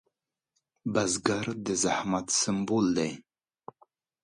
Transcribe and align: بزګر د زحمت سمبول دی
بزګر 0.93 1.45
د 1.65 1.67
زحمت 1.83 2.27
سمبول 2.41 2.85
دی 2.97 3.11